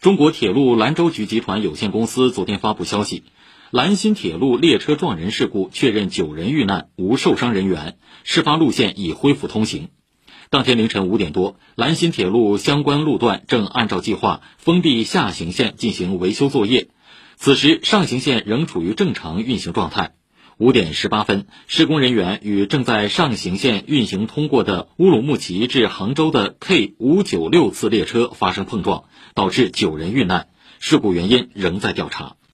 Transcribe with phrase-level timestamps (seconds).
[0.00, 3.22] 中国铁路兰州局集团有限公司昨天发布消息，
[3.70, 9.90] 兰新铁路列车撞人事故确认九人遇难，无受伤人员，事发路线已恢复通行。
[10.48, 16.88] 当天凌晨五点多，兰新铁路相关路段正按照计划封闭下行线进行维修作业，
[17.36, 20.14] 此时上行线仍处于正常运行状态。
[20.60, 30.48] 五点十八分，施工人员与正在上行线运行通过的乌鲁木齐至杭州的 K 五九六次列车发生碰撞，导致九人遇难。
[30.78, 32.36] 事故原因仍在调查。